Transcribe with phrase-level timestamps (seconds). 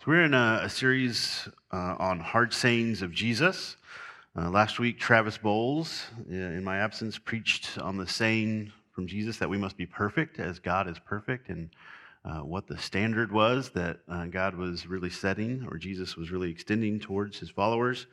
[0.00, 3.76] So, we're in a, a series uh, on hard sayings of Jesus.
[4.34, 9.36] Uh, last week, Travis Bowles, uh, in my absence, preached on the saying from Jesus
[9.36, 11.68] that we must be perfect as God is perfect, and
[12.24, 16.50] uh, what the standard was that uh, God was really setting, or Jesus was really
[16.50, 18.06] extending towards his followers,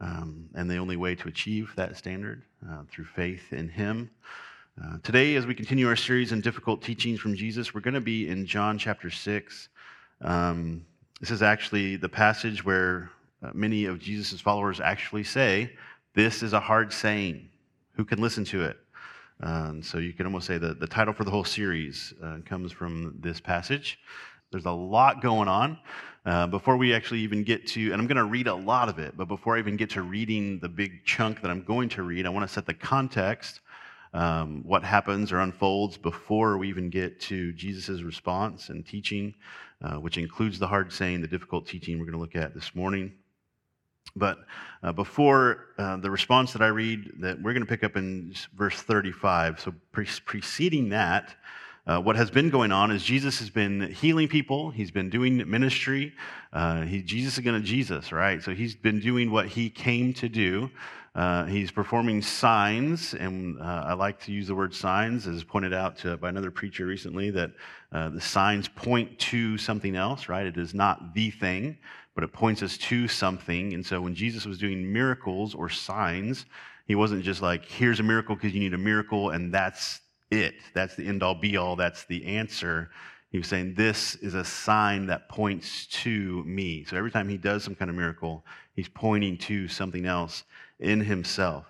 [0.00, 4.10] um, and the only way to achieve that standard uh, through faith in Him.
[5.02, 8.26] Today, as we continue our series in difficult teachings from Jesus, we're going to be
[8.26, 9.68] in John chapter 6.
[10.22, 10.86] Um,
[11.20, 13.10] this is actually the passage where
[13.42, 15.72] uh, many of Jesus' followers actually say,
[16.14, 17.48] This is a hard saying.
[17.92, 18.76] Who can listen to it?
[19.40, 22.72] Um, so you can almost say that the title for the whole series uh, comes
[22.72, 23.98] from this passage.
[24.50, 25.78] There's a lot going on.
[26.24, 28.98] Uh, before we actually even get to, and I'm going to read a lot of
[28.98, 32.02] it, but before I even get to reading the big chunk that I'm going to
[32.02, 33.60] read, I want to set the context,
[34.12, 39.34] um, what happens or unfolds before we even get to Jesus' response and teaching
[39.82, 42.74] uh, which includes the hard saying, the difficult teaching we're going to look at this
[42.74, 43.12] morning.
[44.14, 44.38] But
[44.82, 48.34] uh, before uh, the response that I read, that we're going to pick up in
[48.54, 49.60] verse 35.
[49.60, 51.34] So pre- preceding that,
[51.86, 54.70] uh, what has been going on is Jesus has been healing people.
[54.70, 56.14] He's been doing ministry.
[56.52, 58.42] Uh, he, Jesus is going to Jesus, right?
[58.42, 60.70] So he's been doing what he came to do.
[61.16, 65.72] Uh, he's performing signs, and uh, I like to use the word signs, as pointed
[65.72, 67.52] out to, by another preacher recently, that
[67.90, 70.44] uh, the signs point to something else, right?
[70.44, 71.78] It is not the thing,
[72.14, 73.72] but it points us to something.
[73.72, 76.44] And so when Jesus was doing miracles or signs,
[76.86, 80.56] he wasn't just like, here's a miracle because you need a miracle, and that's it.
[80.74, 81.76] That's the end all be all.
[81.76, 82.90] That's the answer.
[83.30, 86.84] He was saying, This is a sign that points to me.
[86.84, 88.44] So every time he does some kind of miracle,
[88.74, 90.44] he's pointing to something else
[90.80, 91.64] in himself.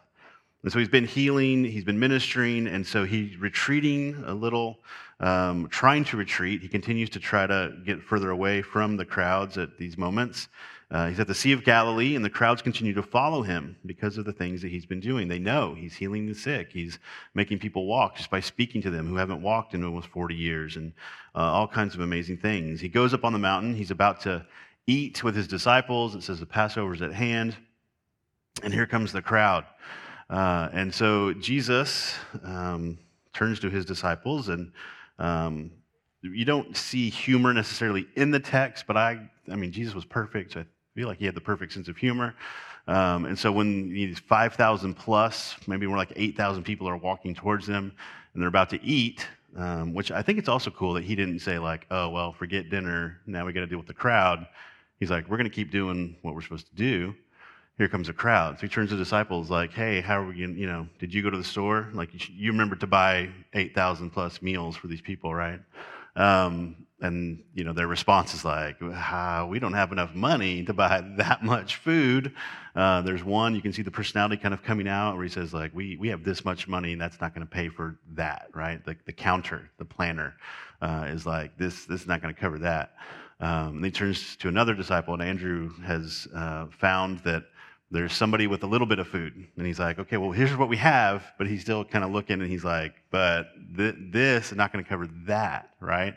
[0.63, 4.81] And so he's been healing, he's been ministering, and so he's retreating a little,
[5.21, 6.61] um, trying to retreat.
[6.61, 10.49] He continues to try to get further away from the crowds at these moments.
[10.91, 14.19] Uh, he's at the Sea of Galilee, and the crowds continue to follow him because
[14.19, 15.29] of the things that he's been doing.
[15.29, 16.99] They know he's healing the sick, he's
[17.35, 20.77] making people walk just by speaking to them who haven't walked in almost 40 years,
[20.77, 20.93] and
[21.35, 22.81] uh, all kinds of amazing things.
[22.81, 24.47] He goes up on the mountain, he's about to
[24.87, 26.15] eat with his disciples.
[26.15, 27.57] It says the Passover is at hand.
[28.63, 29.65] And here comes the crowd.
[30.31, 32.99] Uh, and so Jesus um,
[33.33, 34.73] turns to his disciples, and
[35.19, 35.71] um,
[36.23, 40.53] you don't see humor necessarily in the text, but I, I mean, Jesus was perfect,
[40.53, 40.65] so I
[40.95, 42.35] feel like he had the perfect sense of humor.
[42.89, 47.67] Um, and so when these 5,000 plus, maybe more like 8,000 people are walking towards
[47.67, 47.93] them,
[48.33, 51.41] and they're about to eat, um, which I think it's also cool that he didn't
[51.41, 54.47] say like, oh, well, forget dinner, now we got to deal with the crowd.
[54.99, 57.15] He's like, we're going to keep doing what we're supposed to do
[57.79, 58.59] here comes a crowd.
[58.59, 61.13] So he turns to the disciples like, hey, how are we going you know, did
[61.13, 61.89] you go to the store?
[61.93, 65.61] Like, you remember to buy 8,000 plus meals for these people, right?
[66.17, 70.73] Um, and, you know, their response is like, ah, we don't have enough money to
[70.73, 72.33] buy that much food.
[72.75, 75.53] Uh, there's one, you can see the personality kind of coming out where he says
[75.53, 78.49] like, we, we have this much money and that's not going to pay for that,
[78.55, 78.83] right?
[78.87, 80.35] The, the counter, the planner
[80.81, 82.95] uh, is like, this, this is not going to cover that.
[83.39, 87.45] Um, and he turns to another disciple, and Andrew has uh, found that
[87.91, 89.47] there's somebody with a little bit of food.
[89.57, 91.25] And he's like, okay, well, here's what we have.
[91.39, 94.85] But he's still kind of looking and he's like, but th- this is not going
[94.85, 96.15] to cover that, right?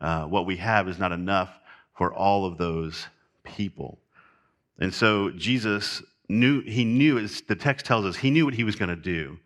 [0.00, 1.50] Uh, what we have is not enough
[1.96, 3.06] for all of those
[3.44, 3.98] people.
[4.78, 8.64] And so Jesus knew, he knew, as the text tells us, he knew what he
[8.64, 9.38] was going to do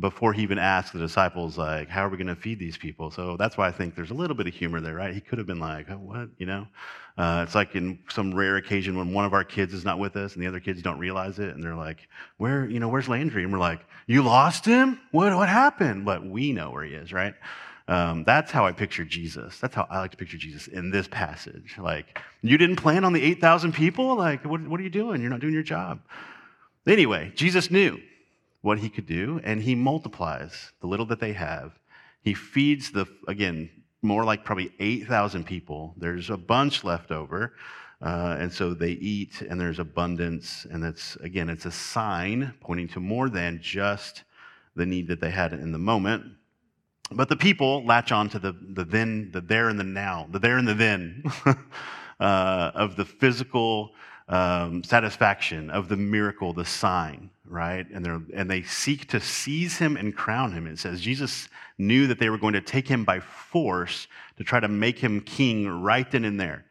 [0.00, 3.12] before he even asked the disciples, like, how are we going to feed these people?
[3.12, 5.14] So that's why I think there's a little bit of humor there, right?
[5.14, 6.66] He could have been like, oh, what, you know?
[7.16, 10.16] Uh, it's like in some rare occasion when one of our kids is not with
[10.16, 13.08] us and the other kids don't realize it and they're like, where, you know, where's
[13.08, 13.44] Landry?
[13.44, 15.00] And we're like, you lost him?
[15.12, 16.04] What, what happened?
[16.04, 17.34] But we know where he is, right?
[17.86, 19.60] Um, that's how I picture Jesus.
[19.60, 21.76] That's how I like to picture Jesus in this passage.
[21.78, 24.16] Like, you didn't plan on the 8,000 people?
[24.16, 25.20] Like, what, what are you doing?
[25.20, 26.00] You're not doing your job.
[26.84, 28.00] Anyway, Jesus knew
[28.64, 31.78] what he could do, and he multiplies the little that they have.
[32.22, 33.68] He feeds the, again,
[34.00, 35.94] more like probably 8,000 people.
[35.98, 37.52] There's a bunch left over.
[38.00, 40.66] Uh, and so they eat, and there's abundance.
[40.70, 44.24] And that's, again, it's a sign pointing to more than just
[44.74, 46.24] the need that they had in the moment.
[47.10, 50.38] But the people latch on to the, the then, the there and the now, the
[50.38, 51.22] there and the then
[52.18, 53.90] uh, of the physical
[54.26, 57.86] um, satisfaction of the miracle, the sign, right?
[57.90, 60.66] And, they and they seek to seize him and crown him.
[60.66, 61.48] It says Jesus
[61.78, 64.06] knew that they were going to take him by force
[64.36, 66.64] to try to make him king right then and there.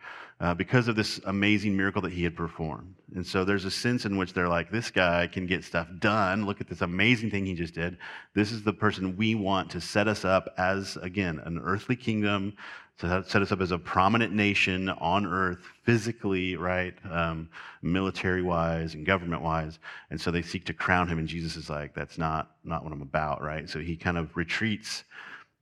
[0.44, 2.94] Uh, because of this amazing miracle that he had performed.
[3.16, 6.45] And so there's a sense in which they're like, this guy can get stuff done.
[6.45, 7.95] Look at this amazing thing he just did.
[8.34, 12.57] This is the person we want to set us up as, again, an earthly kingdom,
[12.98, 17.48] to set us up as a prominent nation on earth, physically, right, um,
[17.81, 19.80] military wise and government wise.
[20.10, 22.92] And so they seek to crown him, and Jesus is like, that's not, not what
[22.92, 23.69] I'm about, right?
[23.69, 25.06] So he kind of retreats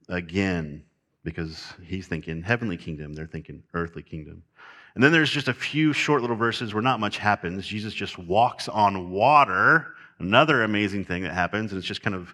[0.10, 0.84] again
[1.23, 4.44] because he's thinking heavenly kingdom, they're thinking earthly kingdom.
[4.95, 7.65] And then there's just a few short little verses where not much happens.
[7.65, 12.33] Jesus just walks on water, another amazing thing that happens, and it's just kind of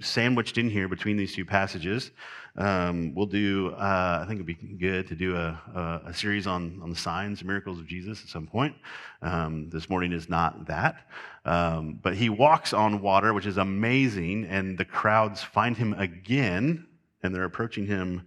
[0.00, 2.10] sandwiched in here between these two passages.
[2.56, 6.46] Um, we'll do, uh, I think it'd be good to do a, a, a, series
[6.46, 8.76] on, on the signs and miracles of Jesus at some point.
[9.22, 11.08] Um, this morning is not that.
[11.44, 16.86] Um, but he walks on water, which is amazing, and the crowds find him again,
[17.24, 18.22] and they're approaching him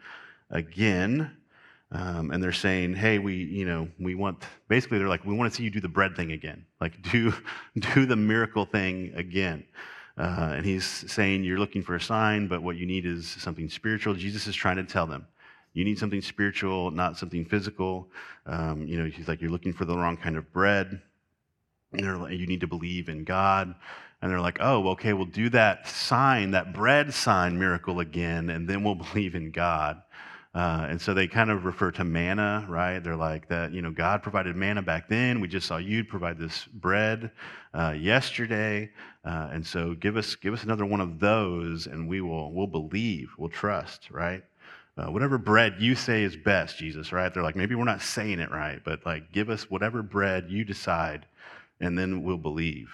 [0.50, 1.32] again.
[1.90, 5.52] Um, and they're saying, "Hey, we, you know, we want." Basically, they're like, "We want
[5.52, 6.66] to see you do the bread thing again.
[6.82, 7.34] Like, do,
[7.80, 9.64] do the miracle thing again."
[10.18, 13.70] Uh, and he's saying, You're looking for a sign, but what you need is something
[13.70, 14.16] spiritual.
[14.16, 15.28] Jesus is trying to tell them,
[15.74, 18.10] You need something spiritual, not something physical.
[18.48, 21.02] Um, you know, he's like, You're looking for the wrong kind of bread.
[21.94, 23.76] You need to believe in God.
[24.22, 28.68] And they're like, Oh, okay, we'll do that sign, that bread sign miracle again, and
[28.68, 30.02] then we'll believe in God.
[30.58, 32.98] Uh, and so they kind of refer to manna, right?
[32.98, 35.40] They're like that, you know, God provided manna back then.
[35.40, 37.30] We just saw you provide this bread
[37.76, 38.90] uh, yesterday.
[39.24, 42.66] Uh, and so give us, give us another one of those and we will, we'll
[42.66, 44.44] believe, we'll trust, right?
[44.98, 47.32] Uh, whatever bread you say is best, Jesus, right?
[47.32, 50.64] They're like, maybe we're not saying it right, but like, give us whatever bread you
[50.64, 51.28] decide
[51.80, 52.90] and then we'll believe.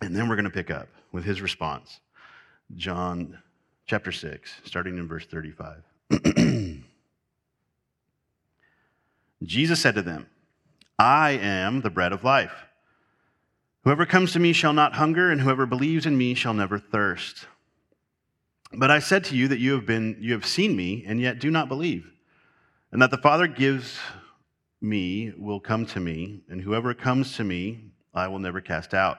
[0.00, 2.00] And then we're going to pick up with his response.
[2.76, 3.38] John
[3.86, 5.82] chapter 6, starting in verse 35.
[9.42, 10.26] Jesus said to them,
[10.98, 12.52] I am the bread of life.
[13.84, 17.46] Whoever comes to me shall not hunger, and whoever believes in me shall never thirst.
[18.72, 21.40] But I said to you that you have been you have seen me, and yet
[21.40, 22.12] do not believe.
[22.92, 23.98] And that the Father gives
[24.80, 29.18] me will come to me, and whoever comes to me I will never cast out.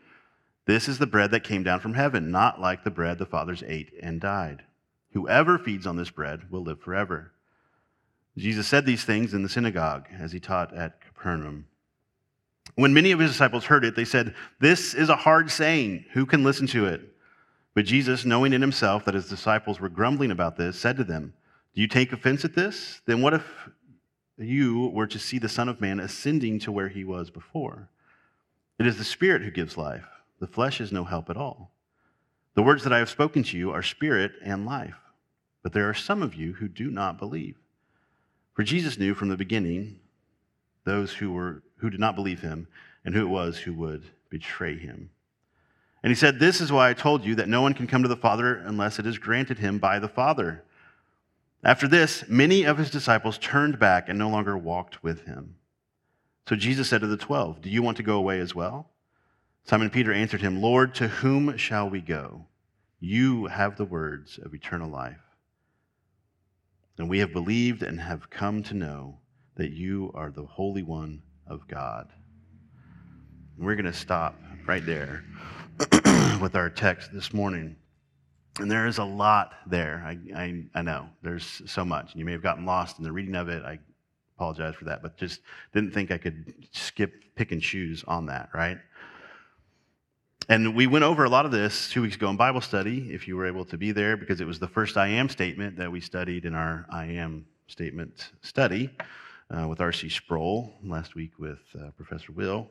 [0.65, 3.63] This is the bread that came down from heaven, not like the bread the fathers
[3.65, 4.63] ate and died.
[5.13, 7.31] Whoever feeds on this bread will live forever.
[8.37, 11.67] Jesus said these things in the synagogue as he taught at Capernaum.
[12.75, 16.05] When many of his disciples heard it, they said, This is a hard saying.
[16.13, 17.01] Who can listen to it?
[17.73, 21.33] But Jesus, knowing in himself that his disciples were grumbling about this, said to them,
[21.75, 23.01] Do you take offense at this?
[23.05, 23.43] Then what if
[24.37, 27.89] you were to see the Son of Man ascending to where he was before?
[28.79, 30.07] It is the Spirit who gives life,
[30.41, 31.71] the flesh is no help at all.
[32.55, 34.97] The words that I have spoken to you are spirit and life,
[35.61, 37.57] but there are some of you who do not believe.
[38.53, 39.99] For Jesus knew from the beginning
[40.83, 42.67] those who, were, who did not believe him
[43.05, 45.11] and who it was who would betray him.
[46.03, 48.09] And he said, This is why I told you that no one can come to
[48.09, 50.63] the Father unless it is granted him by the Father.
[51.63, 55.55] After this, many of his disciples turned back and no longer walked with him.
[56.49, 58.90] So Jesus said to the twelve, Do you want to go away as well?
[59.63, 62.45] Simon Peter answered him, Lord, to whom shall we go?
[62.99, 65.17] You have the words of eternal life.
[66.97, 69.17] And we have believed and have come to know
[69.55, 72.09] that you are the Holy One of God.
[73.57, 75.23] And we're going to stop right there
[76.41, 77.75] with our text this morning.
[78.59, 80.03] And there is a lot there.
[80.05, 82.15] I, I, I, know there's so much.
[82.15, 83.63] You may have gotten lost in the reading of it.
[83.63, 83.79] I
[84.35, 85.41] apologize for that, but just
[85.73, 88.77] didn't think I could skip, pick and choose on that, right?
[90.49, 93.27] And we went over a lot of this two weeks ago in Bible study, if
[93.27, 95.91] you were able to be there, because it was the first I am statement that
[95.91, 98.89] we studied in our I am statement study
[99.49, 100.09] uh, with R.C.
[100.09, 102.69] Sproul, last week with uh, Professor Will.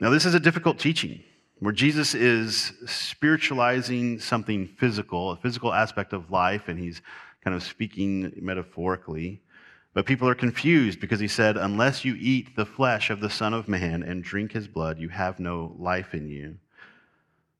[0.00, 1.22] Now, this is a difficult teaching
[1.60, 7.02] where Jesus is spiritualizing something physical, a physical aspect of life, and he's
[7.44, 9.42] kind of speaking metaphorically.
[9.92, 13.52] But people are confused because he said, Unless you eat the flesh of the Son
[13.52, 16.58] of Man and drink his blood, you have no life in you.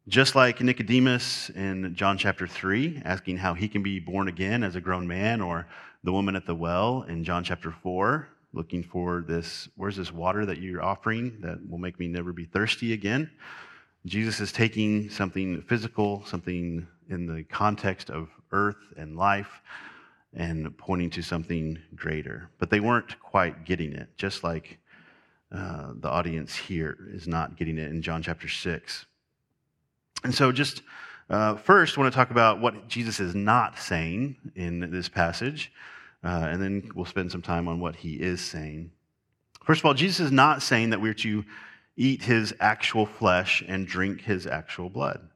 [0.07, 4.77] Just like Nicodemus in John chapter 3, asking how he can be born again as
[4.77, 5.67] a grown man, or
[6.05, 10.47] the woman at the well in John chapter 4, looking for this, where's this water
[10.47, 13.31] that you're offering that will make me never be thirsty again?
[14.07, 19.61] Jesus is taking something physical, something in the context of earth and life,
[20.35, 22.51] and pointing to something greater.
[22.59, 24.79] But they weren't quite getting it, just like
[25.53, 29.07] uh, the audience here is not getting it in John chapter 6.
[30.23, 30.83] And so, just
[31.29, 35.73] uh, first, I want to talk about what Jesus is not saying in this passage,
[36.23, 38.91] uh, and then we'll spend some time on what he is saying.
[39.65, 41.45] First of all, Jesus is not saying that we're to
[41.97, 45.29] eat his actual flesh and drink his actual blood.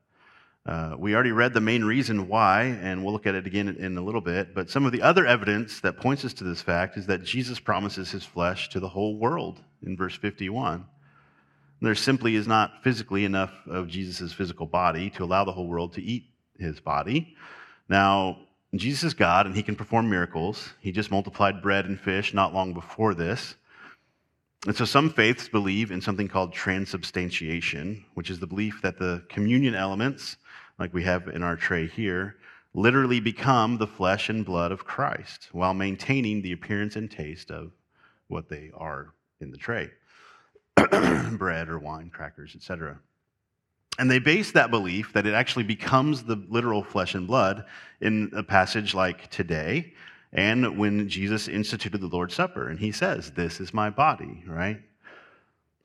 [0.66, 3.98] Uh, we already read the main reason why, and we'll look at it again in
[3.98, 4.54] a little bit.
[4.54, 7.60] But some of the other evidence that points us to this fact is that Jesus
[7.60, 10.86] promises his flesh to the whole world in verse 51.
[11.82, 15.92] There simply is not physically enough of Jesus' physical body to allow the whole world
[15.94, 16.24] to eat
[16.58, 17.36] his body.
[17.90, 18.38] Now,
[18.74, 20.72] Jesus is God and he can perform miracles.
[20.80, 23.54] He just multiplied bread and fish not long before this.
[24.66, 29.22] And so some faiths believe in something called transubstantiation, which is the belief that the
[29.28, 30.38] communion elements,
[30.78, 32.36] like we have in our tray here,
[32.74, 37.72] literally become the flesh and blood of Christ while maintaining the appearance and taste of
[38.28, 39.90] what they are in the tray
[41.32, 42.98] bread or wine, crackers, etc.
[43.98, 47.64] And they base that belief that it actually becomes the literal flesh and blood
[48.00, 49.94] in a passage like today,
[50.32, 54.80] and when Jesus instituted the Lord's Supper, and he says, This is my body, right?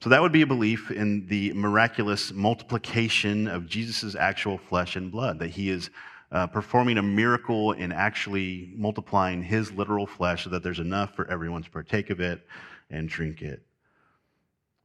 [0.02, 5.12] So that would be a belief in the miraculous multiplication of Jesus' actual flesh and
[5.12, 5.90] blood, that he is
[6.32, 11.30] uh, performing a miracle in actually multiplying his literal flesh so that there's enough for
[11.30, 12.46] everyone to partake of it
[12.90, 13.62] and drink it.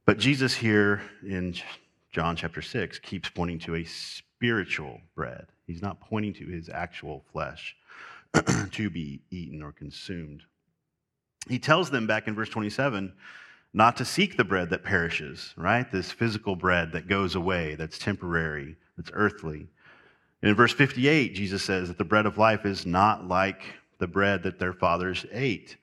[0.05, 1.55] But Jesus here in
[2.11, 5.47] John chapter 6 keeps pointing to a spiritual bread.
[5.65, 7.75] He's not pointing to his actual flesh.
[8.71, 10.43] to be eaten or consumed.
[11.47, 13.13] He tells them back in verse 27
[13.75, 15.91] not to seek the bread that perishes, right?
[15.91, 19.67] This physical bread that goes away, that's temporary, that's earthly.
[20.41, 23.63] In verse 58, Jesus says that the bread of life is not like
[23.99, 25.75] the bread that their fathers ate.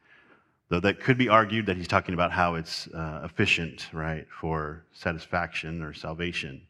[0.71, 4.87] Though that could be argued that he's talking about how it's uh, efficient, right, for
[4.95, 6.63] satisfaction or salvation.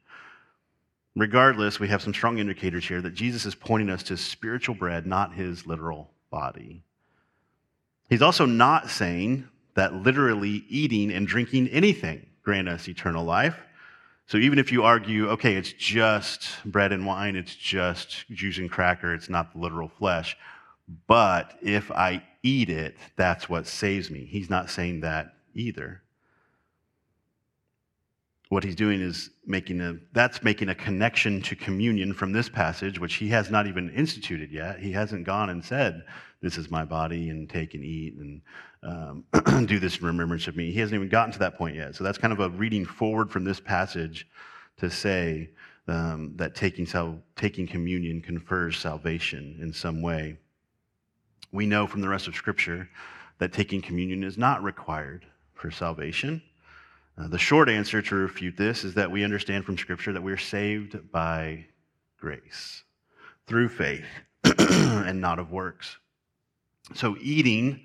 [1.14, 5.07] Regardless, we have some strong indicators here that Jesus is pointing us to spiritual bread,
[5.07, 6.83] not his literal body.
[8.09, 13.57] He's also not saying that literally eating and drinking anything grant us eternal life.
[14.26, 18.71] So even if you argue, okay, it's just bread and wine, it's just juice and
[18.71, 20.37] cracker, it's not the literal flesh,
[21.07, 24.25] but if I eat it, that's what saves me.
[24.25, 26.02] He's not saying that either
[28.52, 33.00] what he's doing is making a that's making a connection to communion from this passage
[33.00, 36.05] which he has not even instituted yet he hasn't gone and said
[36.43, 38.43] this is my body and take and eat and
[38.83, 40.73] um, do this in remembrance of me.
[40.73, 41.95] He hasn't even gotten to that point yet.
[41.95, 44.29] So that's kind of a reading forward from this passage
[44.79, 45.51] to say
[45.89, 50.37] um, that taking, sal- taking communion confers salvation in some way.
[51.53, 52.89] We know from the rest of scripture
[53.39, 56.43] that taking communion is not required for salvation.
[57.19, 60.37] Uh, the short answer to refute this is that we understand from Scripture that we're
[60.37, 61.65] saved by
[62.19, 62.85] grace
[63.47, 64.05] through faith
[64.59, 65.99] and not of works.
[66.95, 67.85] So, eating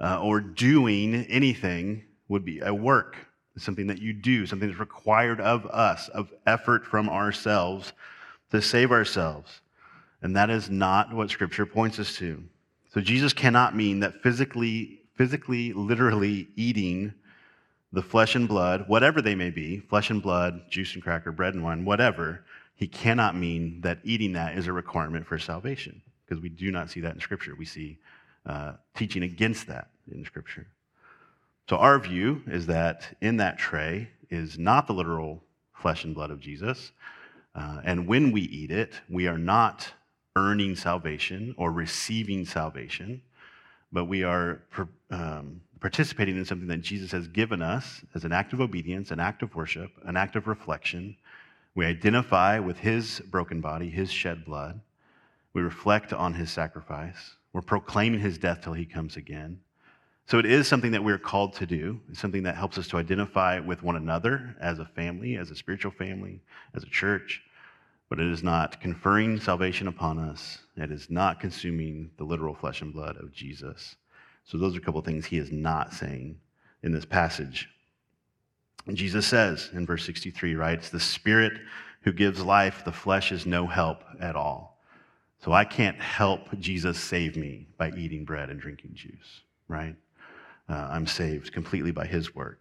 [0.00, 3.16] uh, or doing anything would be a work,
[3.56, 7.92] something that you do, something that's required of us, of effort from ourselves
[8.50, 9.60] to save ourselves.
[10.22, 12.42] And that is not what Scripture points us to.
[12.92, 17.14] So, Jesus cannot mean that physically, physically, literally eating
[17.92, 21.54] the flesh and blood, whatever they may be, flesh and blood, juice and cracker, bread
[21.54, 22.44] and wine, whatever,
[22.74, 26.90] he cannot mean that eating that is a requirement for salvation, because we do not
[26.90, 27.54] see that in Scripture.
[27.54, 27.98] We see
[28.46, 30.66] uh, teaching against that in Scripture.
[31.68, 35.42] So, our view is that in that tray is not the literal
[35.74, 36.92] flesh and blood of Jesus.
[37.54, 39.92] Uh, and when we eat it, we are not
[40.36, 43.20] earning salvation or receiving salvation,
[43.92, 44.62] but we are
[45.10, 49.20] um, participating in something that Jesus has given us as an act of obedience, an
[49.20, 51.16] act of worship, an act of reflection.
[51.74, 54.80] We identify with his broken body, his shed blood.
[55.52, 57.36] We reflect on his sacrifice.
[57.52, 59.60] We're proclaiming his death till he comes again.
[60.26, 62.00] So it is something that we're called to do.
[62.08, 65.56] It's something that helps us to identify with one another as a family, as a
[65.56, 66.40] spiritual family,
[66.74, 67.42] as a church.
[68.08, 70.58] But it is not conferring salvation upon us.
[70.76, 73.96] It is not consuming the literal flesh and blood of Jesus.
[74.44, 76.38] So those are a couple of things he is not saying
[76.82, 77.68] in this passage.
[78.92, 80.78] Jesus says in verse 63, right?
[80.78, 81.52] It's the spirit
[82.02, 84.71] who gives life, the flesh is no help at all.
[85.44, 89.96] So I can't help Jesus save me by eating bread and drinking juice, right?
[90.68, 92.60] uh, I'm saved completely by his work.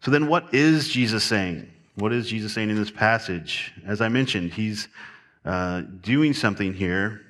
[0.00, 1.70] So then, what is Jesus saying?
[1.96, 3.72] What is Jesus saying in this passage?
[3.84, 4.88] As I mentioned, he's
[5.44, 7.22] uh, doing something here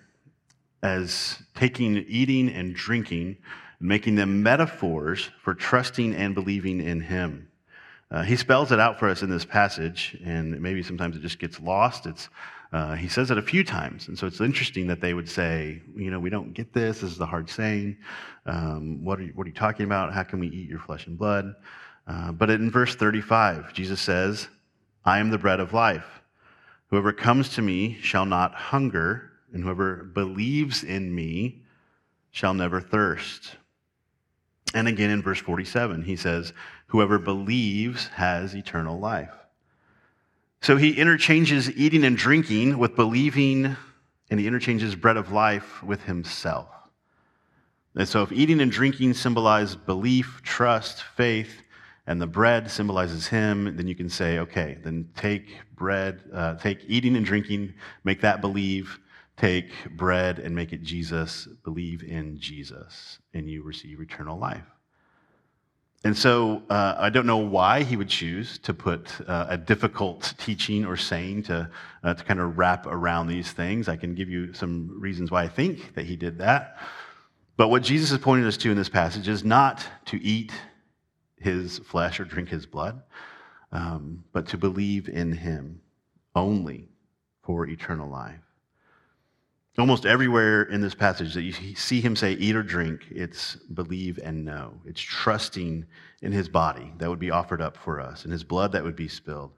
[0.82, 3.38] as taking eating and drinking,
[3.80, 7.49] making them metaphors for trusting and believing in him.
[8.11, 11.38] Uh, he spells it out for us in this passage, and maybe sometimes it just
[11.38, 12.06] gets lost.
[12.06, 12.28] It's
[12.72, 14.08] uh, he says it a few times.
[14.08, 17.00] And so it's interesting that they would say, you know, we don't get this.
[17.00, 17.96] This is a hard saying.
[18.44, 20.12] Um, what, are you, what are you talking about?
[20.12, 21.54] How can we eat your flesh and blood?
[22.06, 24.48] Uh, but in verse 35, Jesus says,
[25.04, 26.22] I am the bread of life.
[26.88, 31.62] Whoever comes to me shall not hunger, and whoever believes in me
[32.30, 33.56] shall never thirst.
[34.75, 36.52] And again in verse 47, he says,
[36.88, 39.34] Whoever believes has eternal life.
[40.60, 43.76] So he interchanges eating and drinking with believing,
[44.30, 46.68] and he interchanges bread of life with himself.
[47.94, 51.62] And so if eating and drinking symbolize belief, trust, faith,
[52.06, 56.84] and the bread symbolizes him, then you can say, okay, then take bread, uh, take
[56.86, 58.99] eating and drinking, make that believe,
[59.36, 64.77] take bread and make it Jesus, believe in Jesus, and you receive eternal life.
[66.04, 70.32] And so uh, I don't know why he would choose to put uh, a difficult
[70.39, 71.69] teaching or saying to,
[72.04, 73.89] uh, to kind of wrap around these things.
[73.89, 76.78] I can give you some reasons why I think that he did that.
[77.56, 80.52] But what Jesus is pointing us to in this passage is not to eat
[81.37, 83.02] his flesh or drink his blood,
[83.73, 85.80] um, but to believe in him
[86.37, 86.89] only
[87.43, 88.48] for eternal life.
[89.78, 94.19] Almost everywhere in this passage that you see him say, eat or drink, it's believe
[94.23, 94.75] and know.
[94.84, 95.86] It's trusting
[96.21, 98.97] in his body that would be offered up for us, and his blood that would
[98.97, 99.52] be spilled.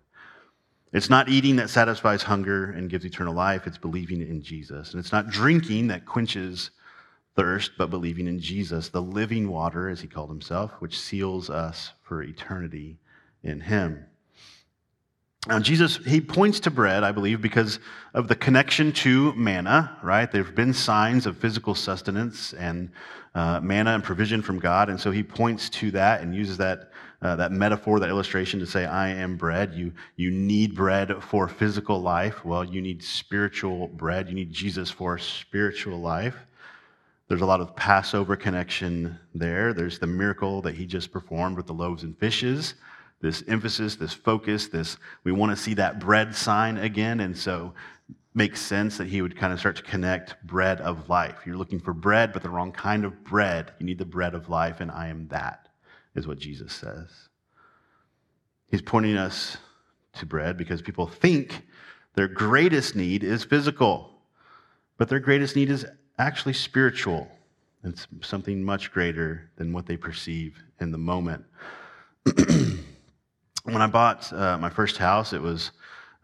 [0.93, 4.93] It's not eating that satisfies hunger and gives eternal life, it's believing in Jesus.
[4.93, 6.71] And it's not drinking that quenches
[7.37, 11.93] thirst, but believing in Jesus, the living water, as he called himself, which seals us
[12.03, 12.99] for eternity
[13.43, 14.05] in him.
[15.47, 17.79] Now, Jesus, he points to bread, I believe, because
[18.13, 20.31] of the connection to manna, right?
[20.31, 22.91] There have been signs of physical sustenance and
[23.35, 24.91] uh, manna and provision from God.
[24.91, 26.91] And so he points to that and uses that,
[27.23, 29.73] uh, that metaphor, that illustration to say, I am bread.
[29.73, 32.45] You, you need bread for physical life.
[32.45, 34.29] Well, you need spiritual bread.
[34.29, 36.37] You need Jesus for spiritual life.
[37.29, 39.73] There's a lot of Passover connection there.
[39.73, 42.75] There's the miracle that he just performed with the loaves and fishes
[43.21, 47.21] this emphasis, this focus, this we want to see that bread sign again.
[47.21, 47.75] And so
[48.35, 51.39] makes sense that he would kind of start to connect bread of life.
[51.45, 53.73] You're looking for bread, but the wrong kind of bread.
[53.79, 55.69] You need the bread of life, and I am that,
[56.15, 57.09] is what Jesus says.
[58.71, 59.57] He's pointing us
[60.15, 61.67] to bread because people think
[62.15, 64.11] their greatest need is physical,
[64.97, 65.85] but their greatest need is
[66.19, 67.29] actually spiritual.
[67.83, 71.45] It's something much greater than what they perceive in the moment.
[73.65, 75.73] when I bought uh, my first house, it was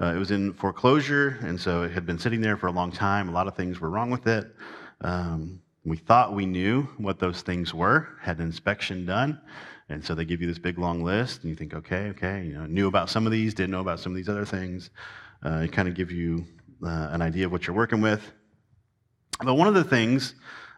[0.01, 2.93] uh, it was in foreclosure, and so it had been sitting there for a long
[2.93, 3.29] time.
[3.29, 4.55] A lot of things were wrong with it.
[5.01, 9.41] Um, we thought we knew what those things were, had an inspection done,
[9.89, 12.55] and so they give you this big long list, and you think, okay, okay, you
[12.55, 14.91] know, knew about some of these, didn't know about some of these other things.
[15.45, 16.45] Uh, it kind of give you
[16.85, 18.33] uh, an idea of what you're working with.
[19.43, 20.35] But one of the things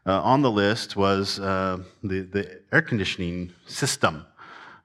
[0.06, 4.26] uh, on the list was uh, the the air conditioning system.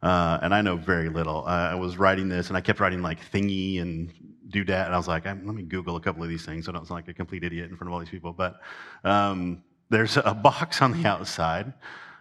[0.03, 1.45] Uh, and I know very little.
[1.47, 4.11] Uh, I was writing this, and I kept writing like thingy and
[4.49, 6.75] doodad, and I was like, let me Google a couple of these things so I
[6.75, 8.33] don't sound like a complete idiot in front of all these people.
[8.33, 8.59] But
[9.05, 11.71] um, there's a box on the outside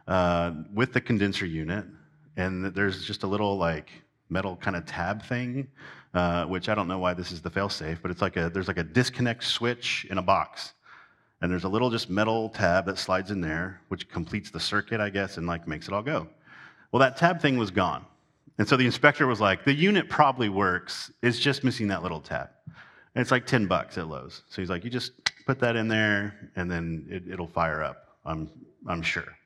[0.06, 1.84] uh, with the condenser unit,
[2.36, 3.90] and there's just a little like
[4.30, 5.66] metal kind of tab thing,
[6.14, 8.68] uh, which I don't know why this is the failsafe, but it's like a there's
[8.68, 10.74] like a disconnect switch in a box,
[11.40, 15.00] and there's a little just metal tab that slides in there, which completes the circuit,
[15.00, 16.28] I guess, and like makes it all go.
[16.92, 18.04] Well, that tab thing was gone,
[18.58, 21.10] and so the inspector was like, "The unit probably works.
[21.22, 22.50] It's just missing that little tab."
[23.14, 24.42] And it's like 10 bucks at Lowe's.
[24.48, 25.12] So he's like, you just
[25.44, 28.50] put that in there and then it, will fire up, I'm,
[28.86, 29.36] I'm sure.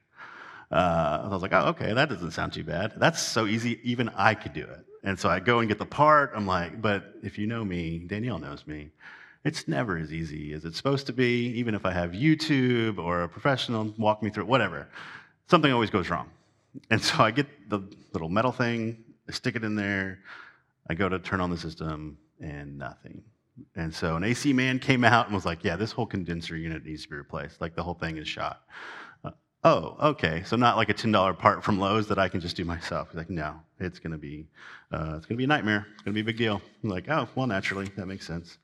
[0.71, 2.93] Uh, I was like, oh, okay, that doesn't sound too bad.
[2.97, 4.85] That's so easy, even I could do it.
[5.03, 6.33] And so I go and get the part.
[6.35, 8.91] I'm like, but if you know me, Danielle knows me,
[9.45, 13.23] it's never as easy as it's supposed to be, even if I have YouTube or
[13.23, 14.89] a professional walk me through it, whatever.
[15.49, 16.29] Something always goes wrong.
[16.91, 17.81] And so I get the
[18.13, 20.21] little metal thing, I stick it in there,
[20.89, 23.23] I go to turn on the system, and nothing.
[23.75, 26.85] And so an AC man came out and was like, yeah, this whole condenser unit
[26.85, 27.61] needs to be replaced.
[27.61, 28.63] Like the whole thing is shot.
[29.25, 29.31] Uh,
[29.65, 30.43] oh, okay.
[30.45, 33.09] So not like a $10 part from Lowe's that I can just do myself.
[33.11, 34.47] He's like, no, it's going to be,
[34.93, 35.87] uh, it's going to be a nightmare.
[35.95, 36.61] It's going to be a big deal.
[36.83, 38.59] I'm like, oh, well, naturally, that makes sense.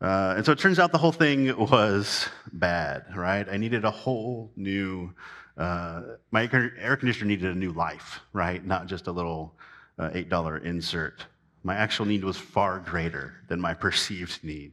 [0.00, 3.48] Uh, and so it turns out the whole thing was bad, right?
[3.48, 5.12] I needed a whole new,
[5.56, 8.64] uh, my air conditioner needed a new life, right?
[8.64, 9.54] Not just a little
[9.98, 11.26] uh, $8 insert
[11.64, 14.72] my actual need was far greater than my perceived need.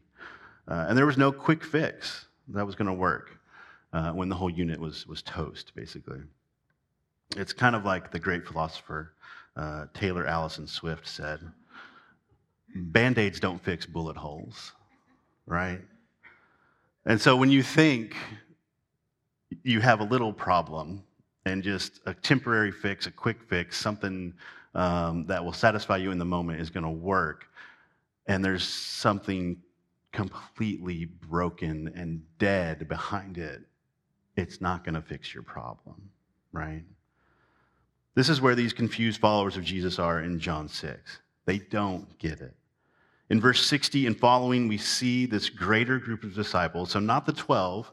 [0.68, 3.40] Uh, and there was no quick fix that was going to work
[3.94, 6.20] uh, when the whole unit was, was toast, basically.
[7.36, 9.14] It's kind of like the great philosopher
[9.56, 11.40] uh, Taylor Alison Swift said
[12.76, 14.74] Band aids don't fix bullet holes,
[15.48, 15.82] right?
[17.06, 18.16] And so when you think
[19.64, 21.04] you have a little problem
[21.46, 24.34] and just a temporary fix, a quick fix, something
[24.76, 27.46] um, that will satisfy you in the moment is going to work.
[28.28, 29.58] And there's something
[30.12, 33.62] completely broken and dead behind it.
[34.36, 36.10] It's not going to fix your problem,
[36.52, 36.84] right?
[38.16, 41.20] This is where these confused followers of Jesus are in John 6.
[41.46, 42.56] They don't get it.
[43.30, 46.92] In verse 60 and following, we see this greater group of disciples.
[46.92, 47.92] So, not the 12,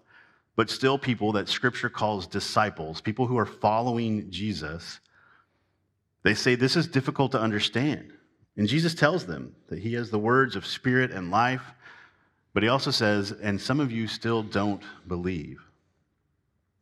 [0.56, 5.00] but still people that scripture calls disciples, people who are following Jesus.
[6.22, 8.12] They say this is difficult to understand.
[8.56, 11.62] And Jesus tells them that he has the words of spirit and life,
[12.54, 15.60] but he also says, and some of you still don't believe.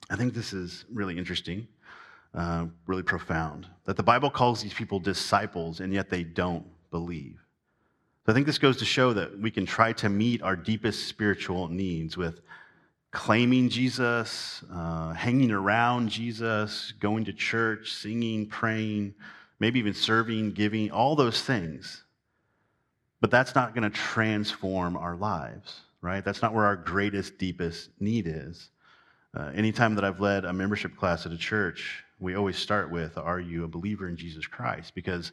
[0.08, 1.66] I think this is really interesting,
[2.32, 7.40] uh, really profound, that the Bible calls these people disciples, and yet they don't believe.
[8.24, 11.08] So I think this goes to show that we can try to meet our deepest
[11.08, 12.40] spiritual needs with
[13.14, 19.14] claiming Jesus, uh, hanging around Jesus, going to church, singing, praying,
[19.60, 22.02] maybe even serving, giving, all those things.
[23.20, 26.22] But that's not going to transform our lives, right?
[26.24, 28.70] That's not where our greatest, deepest need is.
[29.32, 33.16] Uh, anytime that I've led a membership class at a church, we always start with,
[33.16, 34.94] Are you a believer in Jesus Christ?
[34.94, 35.32] Because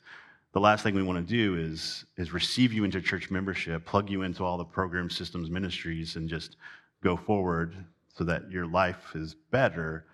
[0.53, 4.09] the last thing we want to do is, is receive you into church membership, plug
[4.09, 6.57] you into all the program systems, ministries, and just
[7.03, 7.75] go forward
[8.15, 10.05] so that your life is better.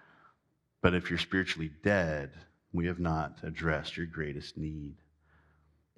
[0.82, 2.32] But if you're spiritually dead,
[2.74, 4.96] we have not addressed your greatest need.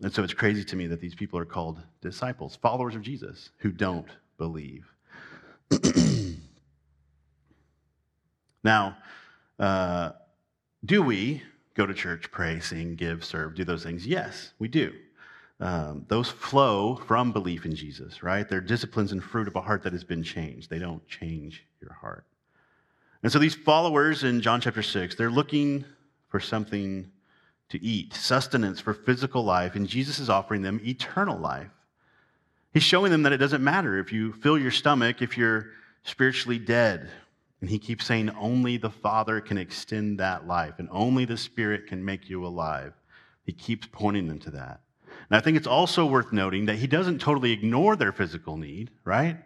[0.02, 3.49] And so it's crazy to me that these people are called disciples, followers of Jesus,
[3.58, 4.86] who don't believe.
[8.63, 8.97] now,
[9.60, 10.12] uh,
[10.86, 14.08] do we go to church, pray, sing, give, serve, do those things?
[14.08, 14.93] Yes, we do.
[15.60, 18.48] Um, those flow from belief in Jesus, right?
[18.48, 20.69] They're disciplines and fruit of a heart that has been changed.
[20.69, 22.26] They don't change your heart.
[23.24, 25.84] And so these followers in John chapter 6, they're looking
[26.30, 27.12] for something
[27.69, 31.69] to eat, sustenance for physical life, and Jesus is offering them eternal life.
[32.74, 35.67] He's showing them that it doesn't matter if you fill your stomach, if you're
[36.04, 37.10] spiritually dead.
[37.62, 41.88] And he keeps saying only the Father can extend that life, and only the Spirit
[41.88, 42.93] can make you alive.
[43.45, 44.80] He keeps pointing them to that.
[45.30, 48.92] And I think it's also worth noting that he doesn't totally ignore their physical need,
[49.04, 49.38] right?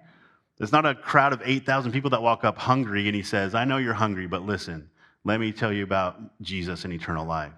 [0.57, 3.65] There's not a crowd of 8,000 people that walk up hungry and he says, I
[3.65, 4.89] know you're hungry, but listen,
[5.23, 7.53] let me tell you about Jesus and eternal life.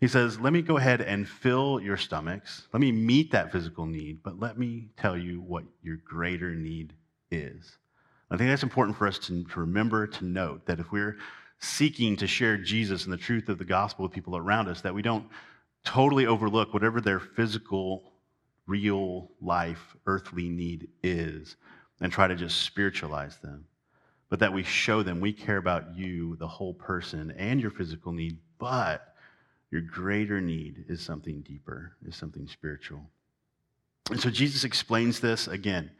[0.00, 2.68] He says, Let me go ahead and fill your stomachs.
[2.72, 6.92] Let me meet that physical need, but let me tell you what your greater need
[7.30, 7.78] is.
[8.30, 11.16] I think that's important for us to, to remember to note that if we're
[11.58, 14.94] seeking to share Jesus and the truth of the gospel with people around us, that
[14.94, 15.26] we don't
[15.84, 18.12] totally overlook whatever their physical,
[18.66, 21.56] real life, earthly need is
[22.00, 23.66] and try to just spiritualize them.
[24.30, 28.12] But that we show them we care about you, the whole person, and your physical
[28.12, 29.14] need, but
[29.70, 33.02] your greater need is something deeper, is something spiritual.
[34.10, 35.90] And so Jesus explains this again,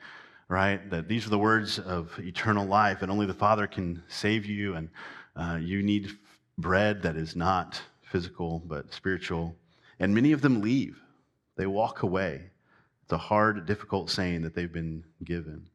[0.49, 0.91] right?
[0.91, 4.75] That these are the words of eternal life, and only the Father can save you,
[4.75, 4.89] and
[5.37, 6.11] uh, you need
[6.59, 9.57] bread that is not physical, but spiritual.
[9.99, 11.01] And many of them leave,
[11.57, 12.51] they walk away.
[13.03, 15.69] It's a hard, difficult saying that they've been given.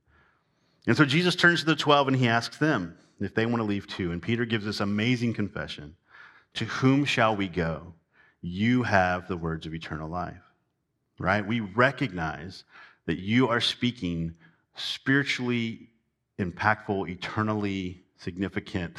[0.88, 3.64] And so Jesus turns to the 12 and he asks them if they want to
[3.64, 4.12] leave too.
[4.12, 5.96] And Peter gives this amazing confession
[6.56, 7.94] To whom shall we go?
[8.42, 10.42] You have the words of eternal life.
[11.20, 11.46] Right?
[11.46, 12.64] We recognize
[13.06, 14.34] that you are speaking
[14.76, 15.90] spiritually
[16.40, 18.98] impactful, eternally significant,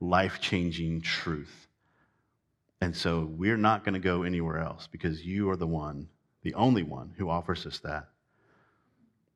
[0.00, 1.65] life changing truth.
[2.80, 6.08] And so we're not going to go anywhere else because you are the one,
[6.42, 8.08] the only one who offers us that.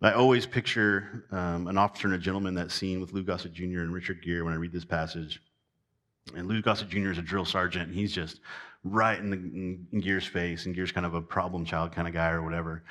[0.02, 3.80] I always picture um, an officer and a gentleman that scene with Lou Gossett Jr.
[3.80, 5.42] and Richard Gere when I read this passage.
[6.34, 7.10] And Lou Gossett Jr.
[7.10, 8.40] is a drill sergeant, and he's just
[8.82, 12.14] right in, the, in Gere's face, and Gere's kind of a problem child kind of
[12.14, 12.82] guy or whatever.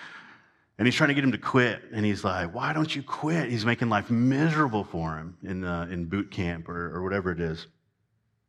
[0.78, 3.50] And he's trying to get him to quit, and he's like, "Why don't you quit?"
[3.50, 7.42] He's making life miserable for him in uh, in boot camp or, or whatever it
[7.42, 7.68] is.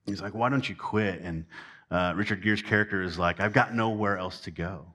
[0.06, 1.44] He's like, "Why don't you quit?" And
[1.90, 4.86] uh, Richard Gere's character is like, "I've got nowhere else to go."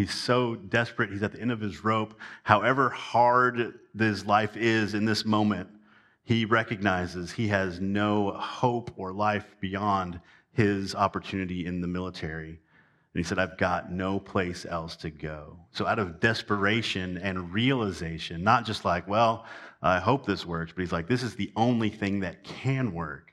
[0.00, 1.10] He's so desperate.
[1.10, 2.18] He's at the end of his rope.
[2.42, 5.68] However hard his life is in this moment,
[6.24, 10.18] he recognizes he has no hope or life beyond
[10.52, 12.48] his opportunity in the military.
[12.48, 12.58] And
[13.14, 15.58] he said, I've got no place else to go.
[15.72, 19.44] So, out of desperation and realization, not just like, well,
[19.82, 23.29] I hope this works, but he's like, this is the only thing that can work.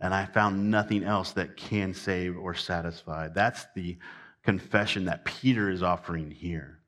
[0.00, 3.28] And I found nothing else that can save or satisfy.
[3.28, 3.96] That's the
[4.42, 6.80] confession that Peter is offering here.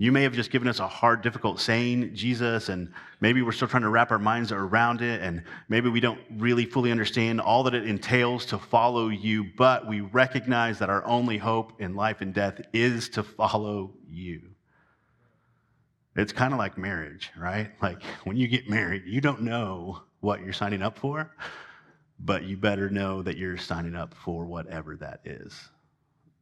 [0.00, 3.66] You may have just given us a hard, difficult saying, Jesus, and maybe we're still
[3.66, 7.64] trying to wrap our minds around it, and maybe we don't really fully understand all
[7.64, 12.20] that it entails to follow you, but we recognize that our only hope in life
[12.20, 14.42] and death is to follow you.
[16.14, 17.72] It's kind of like marriage, right?
[17.82, 21.34] Like when you get married, you don't know what you're signing up for,
[22.18, 25.54] but you better know that you're signing up for whatever that is.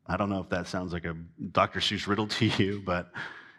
[0.06, 1.16] I don't know if that sounds like a
[1.52, 1.80] Dr.
[1.80, 3.10] Seuss riddle to you, but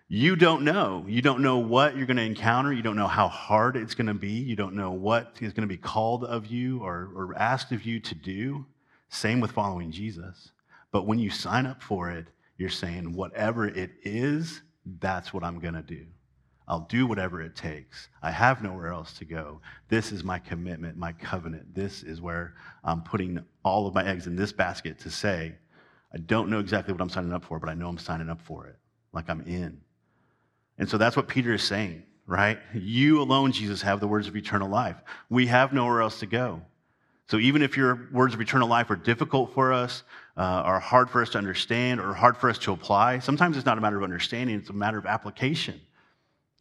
[0.08, 1.04] you don't know.
[1.08, 2.72] You don't know what you're going to encounter.
[2.72, 4.32] You don't know how hard it's going to be.
[4.32, 7.84] You don't know what is going to be called of you or, or asked of
[7.84, 8.66] you to do.
[9.10, 10.52] Same with following Jesus.
[10.92, 12.28] But when you sign up for it,
[12.58, 14.62] you're saying, whatever it is,
[15.00, 16.06] that's what I'm going to do.
[16.68, 18.10] I'll do whatever it takes.
[18.22, 19.62] I have nowhere else to go.
[19.88, 21.74] This is my commitment, my covenant.
[21.74, 25.56] This is where I'm putting all of my eggs in this basket to say,
[26.14, 28.42] I don't know exactly what I'm signing up for, but I know I'm signing up
[28.42, 28.78] for it,
[29.14, 29.80] like I'm in.
[30.78, 32.60] And so that's what Peter is saying, right?
[32.74, 34.98] You alone, Jesus, have the words of eternal life.
[35.30, 36.62] We have nowhere else to go.
[37.30, 40.04] So even if your words of eternal life are difficult for us,
[40.38, 43.66] uh, are hard for us to understand, or hard for us to apply, sometimes it's
[43.66, 45.82] not a matter of understanding, it's a matter of application.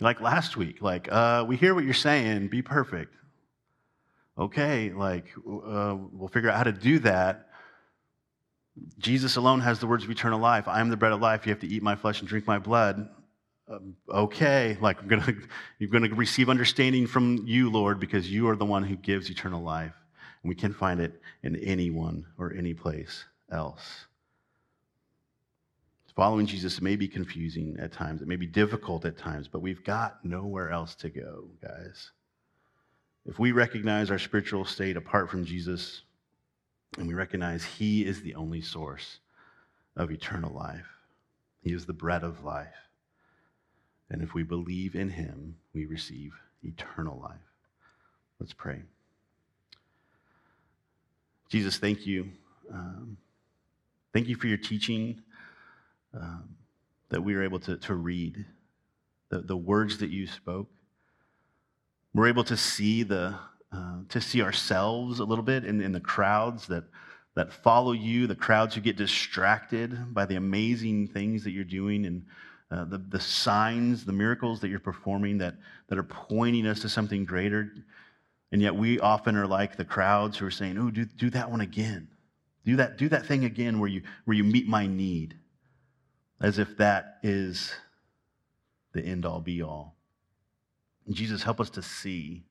[0.00, 3.14] Like last week, like, uh, we hear what you're saying, be perfect.
[4.38, 7.48] Okay, like, uh, we'll figure out how to do that.
[8.98, 10.68] Jesus alone has the words of eternal life.
[10.68, 11.46] I am the bread of life.
[11.46, 13.08] You have to eat my flesh and drink my blood.
[13.68, 15.32] Um, okay, like I'm gonna,
[15.78, 19.30] you're going to receive understanding from you, Lord, because you are the one who gives
[19.30, 19.94] eternal life.
[20.42, 24.06] And we can find it in anyone or any place else.
[26.16, 29.84] Following Jesus may be confusing at times, it may be difficult at times, but we've
[29.84, 32.10] got nowhere else to go, guys.
[33.26, 36.02] If we recognize our spiritual state apart from Jesus,
[36.96, 39.18] and we recognize He is the only source
[39.94, 40.86] of eternal life.
[41.62, 42.88] He is the bread of life.
[44.08, 47.36] And if we believe in Him, we receive eternal life.
[48.40, 48.80] Let's pray.
[51.50, 52.30] Jesus, thank you.
[52.72, 53.18] Um,
[54.14, 55.22] thank you for your teaching
[56.20, 56.56] um,
[57.10, 58.44] that we were able to, to read,
[59.28, 60.68] the, the words that you spoke.
[62.14, 63.34] We're able to see the,
[63.72, 66.84] uh, to see ourselves a little bit in, in the crowds that,
[67.34, 72.06] that follow you, the crowds who get distracted by the amazing things that you're doing
[72.06, 72.24] and
[72.70, 75.54] uh, the, the signs, the miracles that you're performing that,
[75.88, 77.72] that are pointing us to something greater.
[78.50, 81.50] And yet we often are like the crowds who are saying, Oh, do, do that
[81.50, 82.08] one again.
[82.64, 85.36] Do that, do that thing again where you, where you meet my need.
[86.40, 87.74] As if that is
[88.92, 89.94] the end all be all.
[91.10, 92.44] Jesus, help us to see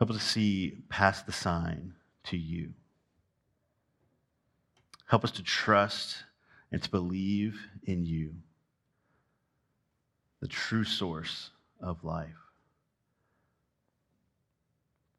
[0.00, 1.92] Help us to see past the sign
[2.24, 2.72] to you.
[5.04, 6.24] Help us to trust
[6.72, 8.32] and to believe in you,
[10.40, 11.50] the true source
[11.82, 12.30] of life.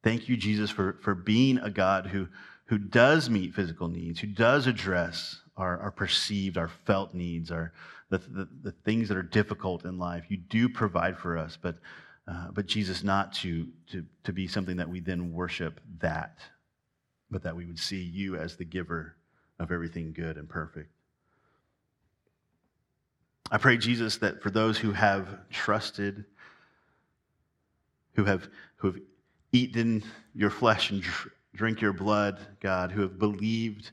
[0.04, 2.28] Thank you, Jesus, for, for being a God who,
[2.72, 7.74] who does meet physical needs, who does address our, our perceived, our felt needs, our,
[8.10, 10.24] the, the, the things that are difficult in life.
[10.30, 11.76] You do provide for us, but
[12.28, 16.40] uh, but Jesus, not to, to, to be something that we then worship that.
[17.32, 19.16] but that we would see you as the giver
[19.58, 20.92] of everything good and perfect.
[23.50, 26.26] I pray, Jesus, that for those who have trusted,
[28.14, 29.02] who have, who have
[29.52, 30.04] eaten
[30.36, 31.04] your flesh and
[31.54, 33.92] drink your blood, God, who have believed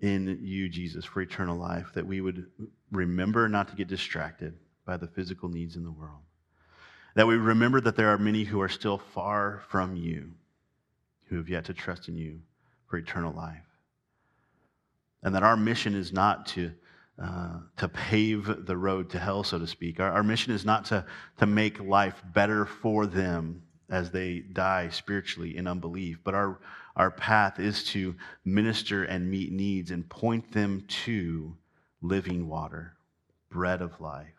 [0.00, 2.46] in you, Jesus, for eternal life, that we would
[2.90, 6.20] remember not to get distracted by the physical needs in the world.
[7.14, 10.32] That we remember that there are many who are still far from you,
[11.26, 12.40] who have yet to trust in you
[12.88, 13.64] for eternal life.
[15.22, 16.72] And that our mission is not to,
[17.22, 20.00] uh, to pave the road to hell, so to speak.
[20.00, 21.04] Our, our mission is not to,
[21.38, 26.58] to make life better for them as they die spiritually in unbelief, but our,
[26.96, 31.54] our path is to minister and meet needs and point them to
[32.00, 32.96] living water,
[33.50, 34.32] bread of life,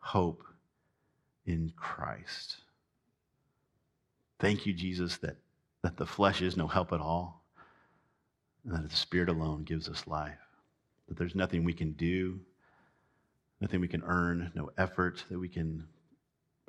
[0.00, 0.42] hope
[1.46, 2.56] in Christ.
[4.40, 5.36] Thank you, Jesus, that,
[5.82, 7.44] that the flesh is no help at all,
[8.64, 10.34] and that the Spirit alone gives us life.
[11.06, 12.40] That there's nothing we can do,
[13.60, 15.86] nothing we can earn, no effort that we can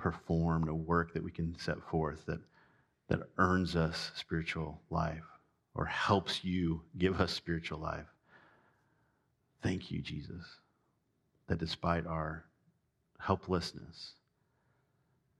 [0.06, 2.40] perform, a work that we can set forth that,
[3.08, 5.24] that earns us spiritual life
[5.74, 8.06] or helps you give us spiritual life.
[9.64, 10.44] Thank you, Jesus,
[11.48, 12.46] that despite our
[13.18, 14.12] helplessness,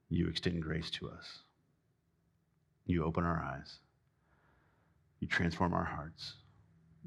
[0.08, 1.42] you extend grace to us.
[2.86, 3.78] You open our eyes.
[5.20, 6.34] You transform our hearts.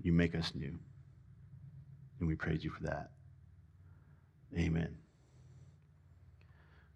[0.01, 0.79] You make us new.
[2.21, 3.09] And we praise you for that.
[4.57, 4.95] Amen.